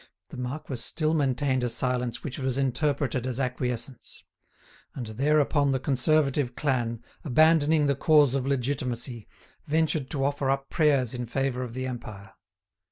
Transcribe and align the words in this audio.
The 0.29 0.37
marquis 0.37 0.77
still 0.77 1.13
maintained 1.13 1.63
a 1.63 1.69
silence 1.69 2.23
which 2.23 2.39
was 2.39 2.57
interpreted 2.57 3.27
as 3.27 3.39
acquiescence. 3.39 4.23
And 4.95 5.05
thereupon 5.05 5.73
the 5.73 5.79
Conservative 5.79 6.55
clan, 6.55 7.03
abandoning 7.23 7.85
the 7.85 7.93
cause 7.93 8.33
of 8.33 8.47
Legitimacy, 8.47 9.27
ventured 9.67 10.09
to 10.09 10.25
offer 10.25 10.49
up 10.49 10.71
prayers 10.71 11.13
in 11.13 11.27
favour 11.27 11.61
of 11.61 11.75
the 11.75 11.85
Empire. 11.85 12.31